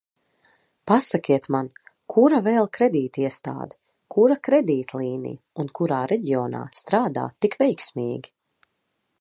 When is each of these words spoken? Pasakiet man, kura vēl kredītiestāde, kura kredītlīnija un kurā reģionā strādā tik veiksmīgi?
Pasakiet 0.91 1.49
man, 1.55 1.67
kura 2.13 2.39
vēl 2.47 2.69
kredītiestāde, 2.79 3.77
kura 4.15 4.39
kredītlīnija 4.49 5.61
un 5.65 5.71
kurā 5.81 6.01
reģionā 6.15 6.63
strādā 6.83 7.31
tik 7.47 7.63
veiksmīgi? 7.65 8.35